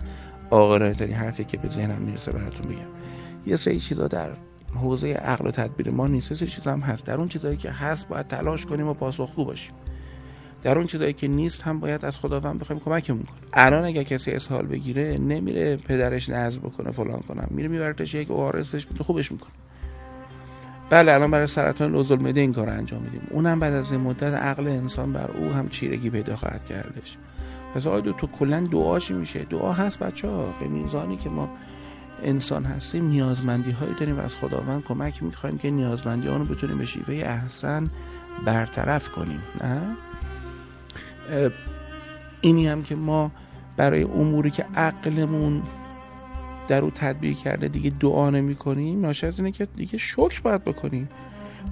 [0.49, 2.87] آقارانه ترین حرفی که به ذهنم می‌رسه براتون بگم.
[3.45, 4.29] یه سری چیزا در
[4.75, 6.33] حوزه عقل و تدبیر ما نیست.
[6.33, 7.05] سری چیزا هم هست.
[7.05, 9.73] در اون چیزایی که هست باید تلاش کنیم و پاسخگو باشیم.
[10.61, 14.31] در اون چیزایی که نیست هم باید از خداوند بخوایم کمکمون کنه الان اگر کسی
[14.31, 17.47] اسهال بگیره نمیره پدرش نظر بکنه فلان کنه.
[17.49, 19.51] میره میبرتش یک اوارسش خوبش می‌کنه.
[20.89, 23.21] بله الان برای سرطان لوزالمعده این کار انجام میدیم.
[23.29, 27.17] اونم بعد از این مدت عقل انسان بر او هم چیرگی پیدا خواهد کردش.
[27.75, 31.49] پس آقای تو کلا دعا چی میشه؟ دعا هست بچه ها به میزانی که ما
[32.23, 36.85] انسان هستیم نیازمندی هایی داریم و از خداوند کمک می‌خوایم که نیازمندی رو بتونیم به
[36.85, 37.89] شیوه احسن
[38.45, 39.43] برطرف کنیم.
[39.63, 39.81] نه؟
[42.41, 43.31] اینی هم که ما
[43.77, 45.61] برای اموری که عقلمون
[46.69, 50.63] در او تدبیر کرده دیگه دعا نمی کنیم ناشی از اینه که دیگه شکر باید
[50.63, 51.09] بکنیم.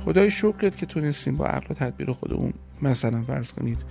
[0.05, 3.85] خدای شکرت که تونستیم با عقل تدبیر خودمون مثلا فرض کنید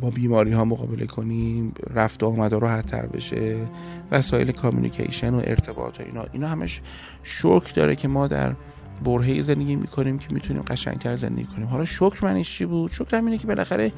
[0.00, 3.56] با بیماری ها مقابله کنیم رفت و آمد راحت تر بشه
[4.10, 6.24] وسایل کامیونیکیشن و ارتباط و اینا.
[6.32, 6.80] اینا همش
[7.22, 8.54] شکر داره که ما در
[9.04, 11.66] برهه زندگی می‌کنیم که می‌تونیم قشنگتر زندگی کنیم.
[11.66, 13.92] حالا شکر منش چی بود؟ شکر همینه که بالاخره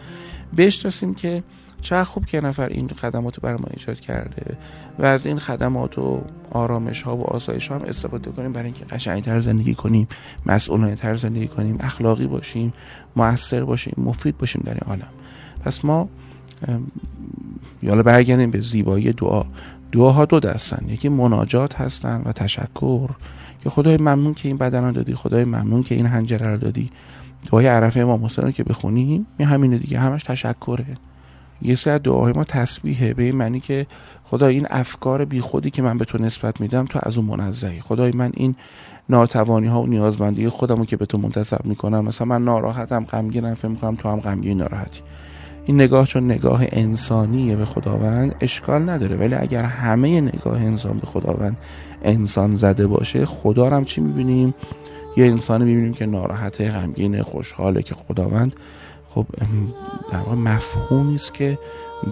[0.56, 1.42] بشناسیم که
[1.82, 4.56] چه خوب که نفر این خدمات رو ما ایجاد کرده
[4.98, 8.84] و از این خدمات و آرامش ها و آسایش ها هم استفاده کنیم برای اینکه
[8.84, 10.08] قشنگتر زندگی کنیم
[10.46, 12.72] مسئولانه تر زندگی کنیم اخلاقی باشیم
[13.16, 15.08] موثر باشیم مفید باشیم در این عالم.
[15.64, 16.08] پس ما
[17.86, 19.42] حالا برگردیم به زیبایی دعا.
[19.92, 23.08] دعاها دو دستن یکی مناجات هستن و تشکر.
[23.62, 26.90] که خدای ممنون که این بدن رو دادی خدای ممنون که این حنجره رو دادی.
[27.50, 30.86] دعای عرفه حسین رو که بخونیم می همینه دیگه همش تشکره.
[31.64, 33.86] یه سری دعاهای ما تسبیحه به این معنی که
[34.24, 38.12] خدا این افکار بیخودی که من به تو نسبت میدم تو از اون منزهی خدای
[38.12, 38.54] من این
[39.08, 43.54] ناتوانی ها و نیازمندی خودم رو که به تو منتصب می‌کنم مثلا من ناراحتم غمگینم
[43.54, 45.00] فکر می‌کنم تو هم غمگین ناراحتی.
[45.64, 49.16] این نگاه چون نگاه انسانیه به خداوند اشکال نداره.
[49.16, 51.58] ولی اگر همه نگاه انسان به خداوند
[52.04, 54.54] انسان زده باشه خدا هم چی می‌بینیم؟
[55.16, 58.56] یه انسان می‌بینیم که ناراحته غمگین خوشحاله که خداوند
[59.14, 59.26] خب
[60.12, 61.58] در واقع مفهومی است که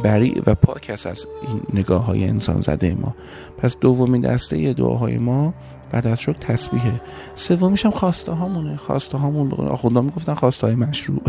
[0.04, 3.14] بری و پاک است از این نگاه های انسان زده ما.
[3.58, 5.54] پس دومین دسته دعاهای ما
[5.92, 7.00] بعد از شد تسبیحه.
[7.36, 11.22] سومیش هم خواسته هامونه خواسته هامون آخوندا می‌گفتن خواسته های مشروع.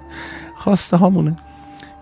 [0.62, 1.36] خواسته هامونه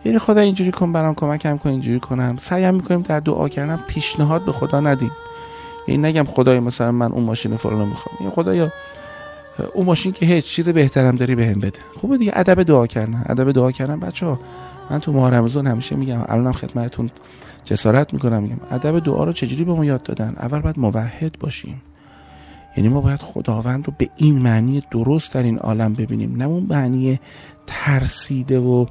[0.04, 2.36] یعنی خدا اینجوری کن برام کمکم کن اینجوری کنم.
[2.40, 5.12] سعیم می‌کنیم در دعا کردن پیشنهاد به خدا ندیم.
[5.88, 8.16] یعنی نگم خدای مثلا من اون ماشین فلانو می‌خوام.
[8.20, 8.72] یعنی خدایا
[9.74, 11.78] اون ماشین که هیچ چیز بهترم داری به بده.
[11.94, 12.32] خوبه دیگه.
[12.34, 13.24] ادب دعا کردن.
[13.26, 14.40] ادب دعا کردن بچه ها
[14.90, 17.10] من تو ماه رمضان همیشه میگم الانم خدمتتون
[17.64, 21.82] جسارت می‌کنم میگم ادب دعا رو چجوری به ما یاد دادن؟ اول باید موحد باشیم.
[22.76, 26.36] یعنی ما باید خداوند رو به این معنی درست در این عالم ببینیم.
[26.36, 27.20] نه اون معنی
[27.66, 28.86] ترسیده و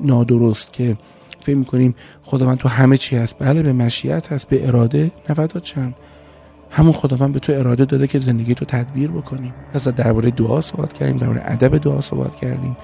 [0.00, 0.96] نادرست که
[1.42, 3.36] فکر می‌کنیم خداوند تو همه چی هست.
[3.38, 5.10] بله به مشیت هست به اراده.
[5.30, 5.94] نفدات چند
[6.72, 9.54] همون خداوند به تو اراده داده که زندگی تو تدبیر بکنیم.
[9.72, 12.76] پس درباره دعا صحبت کردیم درباره ادب دعا صحبت کردیم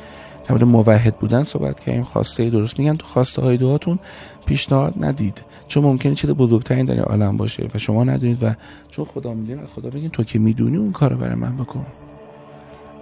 [0.44, 2.02] درباره موحد بودن صحبت کردیم.
[2.02, 3.98] خواسته درست میگن تو خواسته های دعاتون
[4.46, 5.44] پیشنهاد ندید.
[5.68, 8.54] چون ممکنه چیز بزرگترین در عالم باشه و شما ندونید و
[8.90, 11.86] چون خدا می‌دونه خدا بگین تو که می‌دونی اون کارو برای من بکن.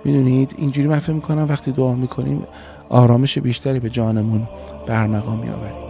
[0.05, 2.43] می‌دونید؟ اینجوری من فکر می‌کنم وقتی دعا می‌کنیم
[2.89, 4.49] آرامش بیشتری به جانمون
[4.87, 5.86] برمقام میآوریم.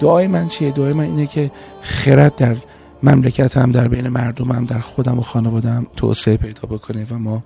[0.00, 1.50] دعای من چیه؟ دعای من اینه که
[1.80, 2.56] خرد در
[3.02, 7.44] مملکت هم در بین مردمم در خودم و خانوادم توسعه پیدا بکنه و ما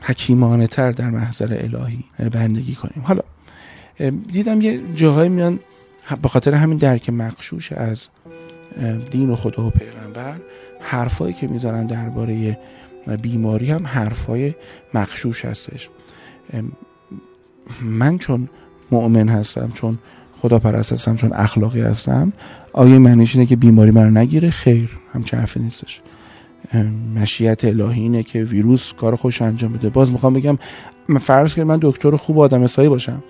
[0.00, 3.04] حکیمانه تر در محضر الهی بندگی کنیم.
[3.06, 3.22] حالا
[4.30, 5.60] دیدم یه جاهای میان
[6.22, 8.08] به خاطر همین درک مخشوش از
[9.10, 10.34] دین و خدا و پیغمبر
[10.80, 12.58] حرفایی که می‌زنن درباره
[13.22, 14.54] بیماری هم حرفای
[14.94, 15.88] مخشوش هستش.
[17.82, 18.48] من چون
[18.90, 19.98] مؤمن هستم چون
[20.40, 22.32] خدا پرست هستم چون اخلاقی هستم.
[22.72, 24.90] آیا معنیش اینه که بیماری من نگیره خیر.
[25.12, 26.00] همچه حرفی نیستش.
[27.16, 29.88] مشیت الهی اینه که ویروس کار خوش انجام بده.
[29.88, 30.58] باز می‌خوام بگم
[31.20, 33.22] فرض کنم من دکتر خوب آدم حسابی باشم.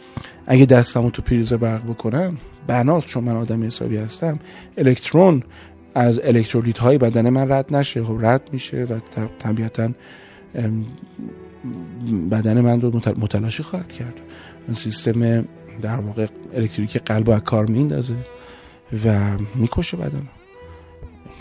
[0.46, 4.38] اگه دستمو تو پریز برق بکنم بناست چون من آدم حسابی هستم.
[4.78, 5.42] الکترون
[5.94, 8.04] از الکترولیت های بدن من رد نشه.
[8.04, 8.98] خب رد میشه و
[9.38, 9.90] طبیعتا
[12.30, 14.14] بدن من رو متلاشی خواهد کرد.
[14.72, 15.44] سیستم
[15.80, 18.14] در واقع الکتریک قلب و کار میندازه
[19.04, 20.28] و می‌کشه بدن.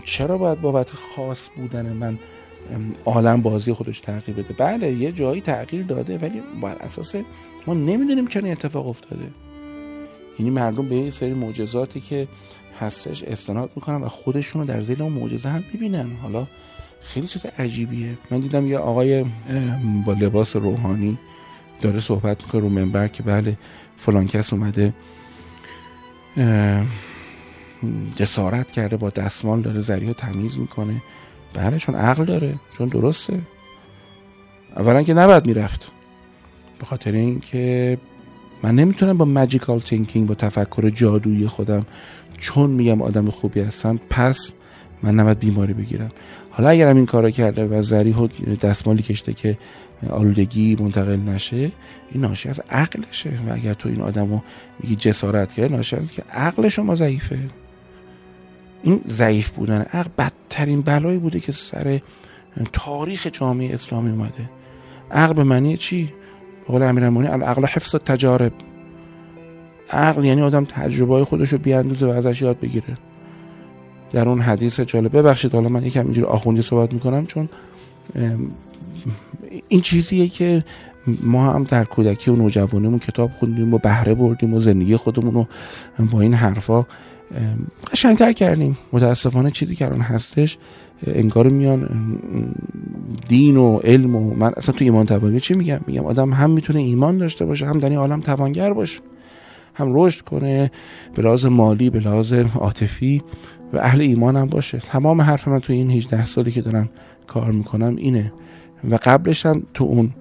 [0.03, 2.19] چرا باید بابت خاص بودن من
[3.05, 7.15] عالم بازی خودش تغییر بده؟ بله یه جایی تغییر داده ولی بر اساس
[7.67, 9.27] ما نمی‌دونیم چرا این اتفاق افتاده.
[10.39, 12.27] یعنی مردم به یه سری معجزاتی که
[12.79, 16.47] هستش استناد می‌کنن و خودشون در زیل اون معجزه هم ببینن حالا
[17.01, 18.17] خیلی چیز عجیبیه.
[18.31, 19.25] من دیدم یه آقای
[20.05, 21.17] با لباس روحانی
[21.81, 23.57] داره صحبت می‌کنه رو منبر که بله
[23.97, 24.93] فلان کس اومده
[28.15, 31.01] جسارت کرده با دستمال داره زریح تمیز می‌کنه.
[31.53, 33.39] بله چون عقل داره چون درسته.
[34.77, 35.91] اولا که نباید می‌رفت.
[36.79, 37.97] به خاطر اینکه
[38.63, 41.85] من نمی‌تونم با ماجیکال تینکینگ با تفکر جادویی خودم
[42.37, 44.53] چون میگم آدم خوبی هستم پس
[45.03, 46.11] من نباید بیماری بگیرم.
[46.51, 48.27] حالا اگرم این کارو کرده و زریح و
[48.61, 49.57] دستمالی کشته که
[50.07, 51.71] آلودگی منتقل نشه
[52.11, 53.29] این ناشی از عقلشه.
[53.29, 54.39] و اگر تو این آدمو
[54.79, 57.39] میگی جسارت کرده ناشی از که عقل شما ضعیفه.
[58.83, 62.01] این ضعیف بودن عقل بدترین بلایی بوده که سر
[62.73, 64.49] تاریخ جامعه اسلامی اومده.
[65.11, 66.13] عقل به معنی چی؟
[66.67, 68.53] به قول امیرالمومنین العقل حفظ تجارب
[69.89, 72.97] عقل یعنی آدم تجربه های خودش رو بیاندوزه و ازش یاد بگیره.
[74.11, 77.49] در اون حدیث جالب ببخشید حالا من یکم اینجوری آخوندی صحبت می‌کنم چون
[79.67, 80.63] این چیزیه که
[81.23, 85.47] ما هم در کودکی و نوجوانیمون کتاب خوندیم و بهره بردیم و زندگی خودمون رو
[86.05, 86.85] با این حرفا
[87.91, 88.77] قشنگتر کردیم.
[88.93, 90.57] متاسفانه چیزی که الان هستش
[91.07, 91.89] انگار میان
[93.27, 96.79] دین و علم و من اصلا تو ایمان توانی چی میگم؟ میگم آدم هم می‌تونه
[96.79, 98.99] ایمان داشته باشه هم در این عالم توانگر باشه
[99.73, 100.71] هم رشد کنه
[101.15, 103.23] به لحاظ مالی به لحاظ عاطفی
[103.73, 104.77] و اهل ایمان هم باشه.
[104.77, 106.89] تمام حرف من تو این 18 سالی که دارم
[107.27, 108.31] کار می‌کنم اینه.
[108.89, 110.11] و قبلش هم تو اون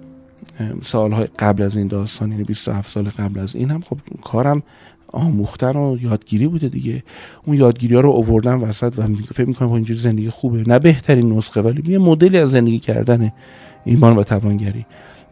[0.82, 4.62] سالهای قبل از این داستان یعنی 27 سال قبل از این هم خب کارم
[5.12, 7.02] آموختن و یادگیری بوده دیگه.
[7.44, 9.02] اون یادگیری ها رو اووردن وسط و
[9.34, 10.62] فکر می‌کنم اینجوری زندگی خوبه.
[10.66, 13.32] نه بهترین نسخه ولی یه مدلی از زندگی کردن
[13.84, 14.86] ایمان و توانگری.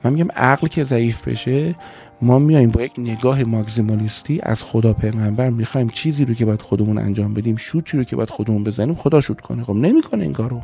[0.04, 1.74] من میگم عقل که ضعیف بشه
[2.22, 6.98] ما میایم با یک نگاه ماکسیمالیستی از خدا پیغمبر می‌خوایم چیزی رو که باید خودمون
[6.98, 9.62] انجام بدیم شوتی رو که باید خودمون بزنیم خدا شوت کنه.
[9.64, 10.62] خب نمی‌کنه این کارو.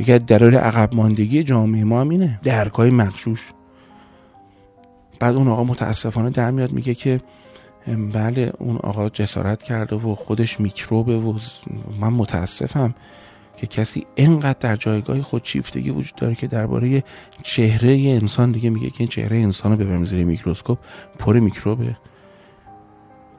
[0.00, 2.40] یکی از دلایل عقب ماندگی جامعه ما هم اینه.
[2.42, 3.52] درکای مغشوش.
[5.18, 7.20] بعد اون آقا متاسفانه در میاد میگه که
[8.12, 11.38] بله اون آقا جسارت کرده و خودش میکروبه و
[12.00, 12.94] من متاسفم
[13.56, 17.04] که کسی اینقدر در جایگاه خود چیفتگی وجود داره که درباره
[17.42, 20.78] چهره انسان دیگه میگه که این چهره انسان رو زیر میکروسکوپ
[21.18, 21.96] پر میکروبه.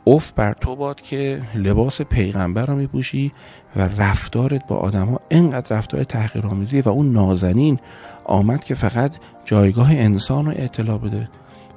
[0.03, 3.31] اوف بر تو باد که لباس پیغمبر رو میپوشی
[3.75, 7.79] و رفتارت با آدما اینقدر رفتار تحقیرآمیزیه و اون نازنین
[8.25, 11.29] آمد که فقط جایگاه انسان رو اطلاع بده.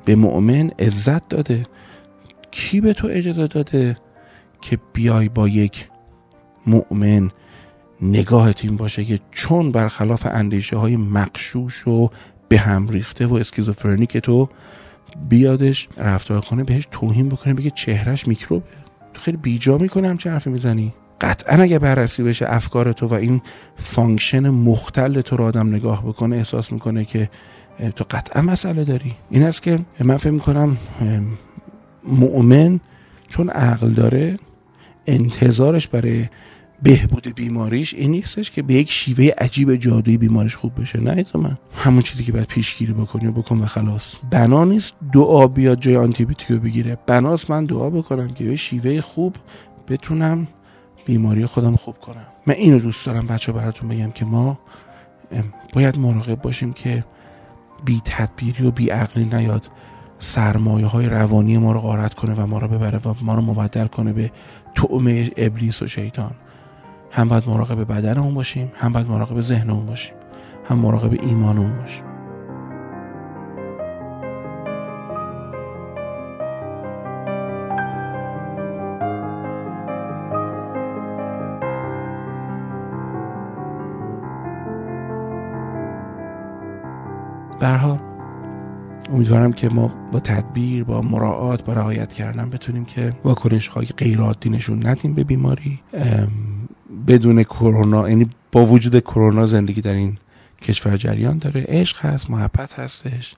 [0.05, 1.67] به مؤمن عزت داده.
[2.51, 3.97] کی به تو اجازه داده
[4.61, 5.89] که بیای با یک
[6.67, 7.31] مؤمن
[8.03, 12.11] نگاهت این باشه که چون برخلاف اندیشه های مغشوش و
[12.49, 14.49] به هم ریخته و اسکیزوفرنیک تو
[15.29, 18.67] بیادش رفتار کنه بهش توهین بکنه بگه چهرش میکروبه.
[19.15, 20.95] تو خیلی بیجا می‌کنه همچه حرفی می‌زنی.
[21.21, 23.43] قطعا اگه بررسی بشه افکار تو و این
[23.77, 27.31] function مختل تو رو آدم نگاه بکنه احساس می‌کنه که
[27.97, 29.15] تو قطعا مسئله داری.
[29.31, 30.77] این است که من فکر می‌کنم
[32.09, 32.81] مؤمن
[33.29, 34.39] چون عقل داره
[35.07, 36.27] انتظارش برای
[36.83, 41.01] بهبود بیماریش این نیستش که به یک شیوه عجیب جادویی بیمارش خوب بشه.
[41.01, 41.59] نه من.
[41.77, 44.15] همون چیزی که باید پیشگیری بکنی و بکن و خلاص.
[44.31, 46.99] بنا نیست دعا بیاد جای آنتیبیوتیک رو بگیره.
[47.07, 49.37] بناست من دعا بکنم که به شیوه خوب
[49.89, 50.49] بتونم
[51.07, 52.27] بیماری خودم خوب کنم.
[52.47, 54.59] من اینو دوست دارم بچه براتون بگم که ما
[55.73, 57.05] باید مراقب باشیم که
[57.85, 59.71] بی تدبیری و بی عقلی نیاد.
[60.19, 63.87] سرمایه های روانی ما رو غارت کنه و ما رو ببره و ما رو مبدل
[63.87, 64.31] کنه به
[64.75, 66.31] طعمه ابلیس و شیطان.
[67.15, 70.15] هم باید مراقب بدنمون باشیم هم باید مراقب ذهنمون باشیم
[70.65, 72.05] هم مراقب ایمانمون باشیم.
[87.61, 87.99] برها
[89.13, 94.21] امیدوارم که ما با تدبیر با مراعات با رعایت کردن بتونیم که واکنش های غیر
[94.21, 95.81] عادی نشون ندیم به بیماری.
[97.07, 100.19] بدون کرونا یعنی با وجود کرونا زندگی در این
[100.63, 101.65] کشور جریان داره.
[101.69, 103.35] عشق هست محبت هستش.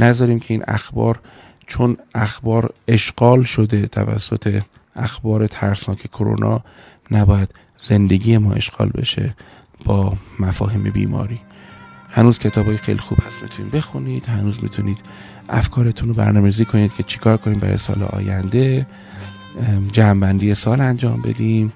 [0.00, 1.20] نذاریم که این اخبار
[1.66, 4.62] چون اخبار اشغال شده توسط
[4.96, 6.64] اخبار ترسناک کرونا
[7.10, 9.34] نباید زندگی ما اشغال بشه
[9.84, 11.40] با مفاهیم بیماری.
[12.10, 14.26] هنوز کتاب های خیلی خوب هست می‌تونید بخونید.
[14.26, 15.00] هنوز می‌تونید
[15.48, 18.86] افکارتون رو برنامه‌ریزی کنید که چیکار کنیم برای سال آینده.
[19.92, 21.72] جمعبندی سال انجام بدیم.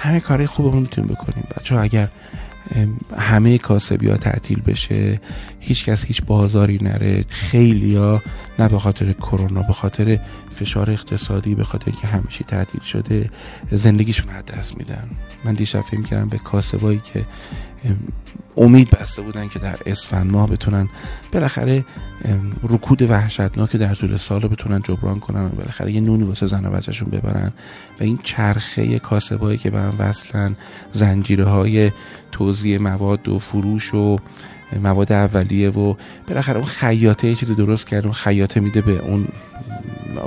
[0.00, 1.44] همه کارهای خوبمون می‌تونیم بکنیم.
[1.56, 2.08] بچه اگر
[3.16, 5.20] همه کاسبی ها تعطیل بشه
[5.60, 8.22] هیچ کس هیچ بازاری نره خیلی ها
[8.58, 10.18] نه به خاطر کرونا به خاطر
[10.54, 13.30] فشار اقتصادی به خاطر اینکه همه چی تعطیل شده
[13.70, 15.10] زندگیشون از دست میدن.
[15.44, 17.26] من دیشب فکر کردم به کاسبایی که
[18.56, 20.88] امید بسته بودن که در اسفند ماه بتونن
[21.32, 21.84] بالاخره
[22.62, 26.70] رکود وحشتناک در طول سال بتونن جبران کنن و بالاخره یه نونی واسه زن و
[26.70, 27.52] بچهشون ببرن.
[28.00, 30.56] و این چرخه کاسبایی که به هم وصلن
[30.92, 31.92] زنجیره های
[32.32, 34.18] توزیع مواد و فروش و
[34.82, 35.94] مواد اولیه و
[36.28, 39.28] بالاخره اون خیاطه یه چیزی درست کرد اون خیاطه میده به اون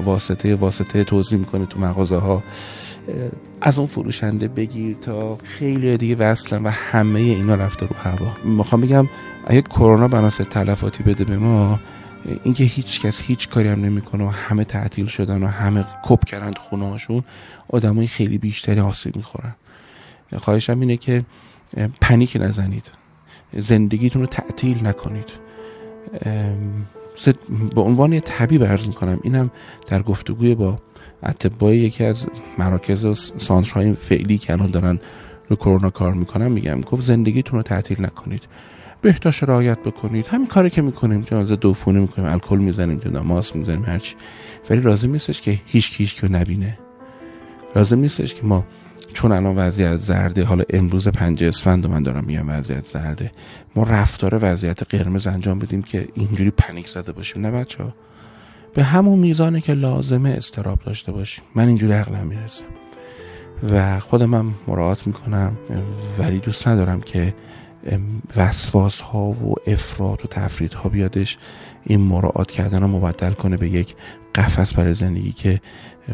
[0.05, 2.43] واسطه واسطه توضیح می‌کنه تو مغازه ها
[3.61, 8.31] از اون فروشنده بگیر تا خیلی دیگه وصلن و همه اینا رفته رو هوا.
[8.43, 9.09] می‌خوام بگم
[9.47, 11.79] اگه کرونا بناسه تلفاتی بده به ما
[12.43, 16.53] اینکه هیچ کس هیچ کاری هم نمی‌کنه و همه تعطیل شدن و همه کپ کردن
[16.53, 17.23] خونه هاشون
[17.69, 19.55] آدمای خیلی بیشتری آسیب می‌خورن.
[20.37, 21.25] خواهشم اینه که
[22.01, 22.91] پنیک نزنید.
[23.57, 25.29] زندگیتون رو تعطیل نکنید.
[27.75, 29.51] به عنوان طبیب عرض می‌کنم اینم
[29.87, 30.79] در گفتگوی با
[31.23, 34.99] اتباعی یکی از مراکز و سانترهای فعلی که الان دارن
[35.47, 38.43] رو کرونا کار می‌کنن میگم گفت زندگیتون رو تعطیل نکنید.
[39.01, 40.27] بهداشت رعایت بکنید.
[40.27, 44.15] همین کاری که می‌کنیم جنازه دوفونی می‌کنیم الکل می‌زنیم جدا ماس می‌زنیم هرچی.
[44.69, 46.77] ولی لازم نیستش که هیچ کیش که نبینه.
[47.75, 48.65] لازم نیستش که ما
[49.13, 53.31] چون الان وضعیت زرده حالا امروز پنج اسفند من دارم میگم وضعیت زرده.
[53.75, 57.41] ما رفتار وضعیت قرمز انجام بدیم که اینجوری پنیک زده باشیم.
[57.41, 57.93] نه بچه ها.
[58.73, 61.43] به همون میزانه که لازمه استراب داشته باشیم.
[61.55, 62.65] من اینجوری عقلم می‌رسم
[63.71, 65.57] و خودم هم مراعات می‌کنم.
[66.19, 67.35] ولی دوست ندارم که
[68.35, 71.37] وسواس ها و افراد و تفرید ها بیادش.
[71.83, 73.95] این مراعات کردن رو مبدل کنه به یک
[74.35, 75.61] قفس برای زندگی که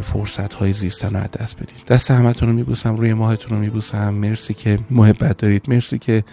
[0.01, 4.13] فرصت های زیستن رو دست بدید دست همتون رو میبوسم روی ماهتون رو میبوسم.
[4.13, 5.63] مرسی که محبت دارید.
[5.67, 6.23] مرسی که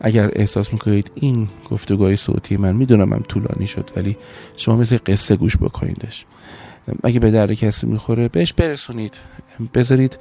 [0.00, 4.16] اگر احساس می‌کنید این گفتگوهای صوتی من می‌دونم هم طولانی شد ولی
[4.56, 6.24] شما مثل قصه گوش بکنیدش
[7.04, 9.14] اگه به درد کسی می‌خوره بهش برسونید.
[9.74, 10.18] بذارید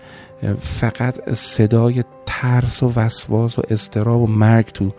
[0.61, 4.93] فقط صدای ترس و وسواس و استراب و مرگ تو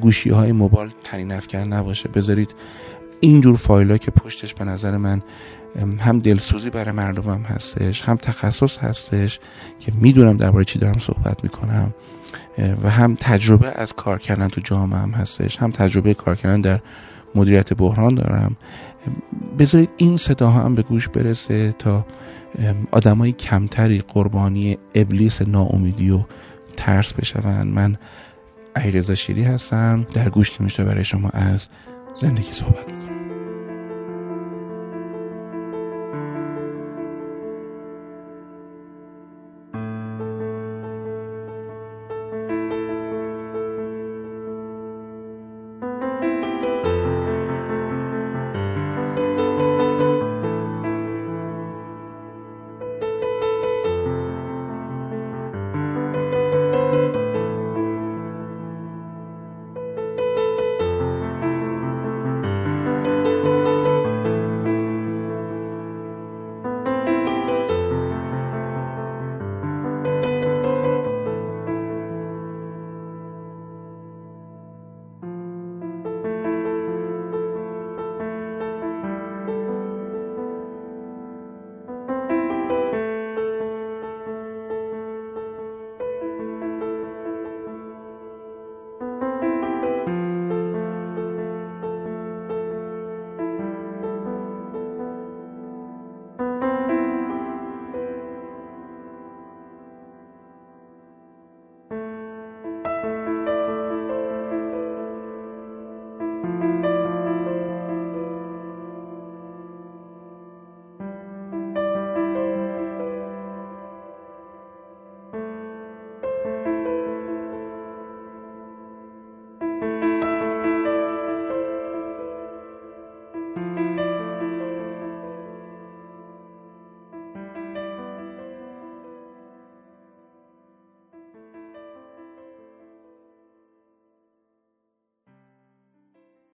[0.00, 2.08] گوشی های موبایل تنین افکن نباشه.
[2.08, 2.54] بذارید
[3.20, 5.22] اینجور فایل که پشتش به نظر من
[5.98, 9.40] هم دلسوزی برای مردمم هستش هم تخصص هستش
[9.80, 11.94] که می‌دونم درباره چی دارم صحبت می‌کنم
[12.82, 16.80] و هم تجربه از کار کردن تو جامعه هم هستش هم تجربه کار کردن در
[17.34, 18.56] مدیریت بحران دارم.
[19.58, 22.06] بذارید این صداها هم به گوش برسه تا
[22.90, 26.20] آدمای کمتری قربانی ابلیس ناامیدی و
[26.76, 27.96] ترس بشون من
[28.76, 31.66] ایرزا شیری هستم در گوش نمیشه برای شما از
[32.20, 32.95] زندگی صحبت.